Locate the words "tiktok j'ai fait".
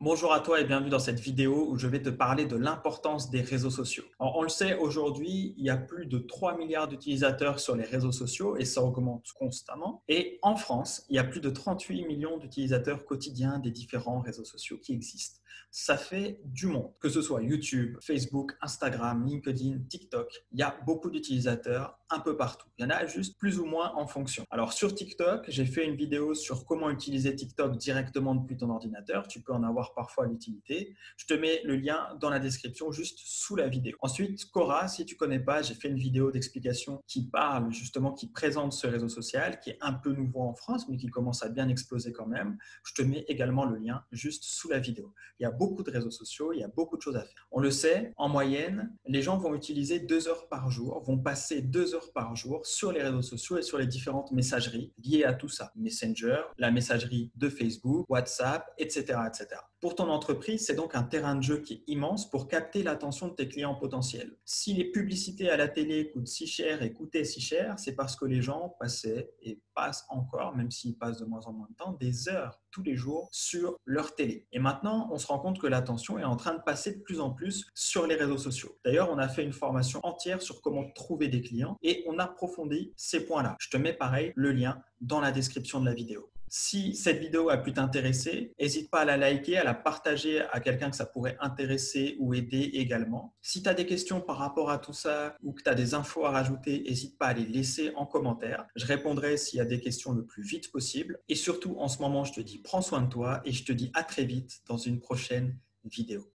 24.94-25.84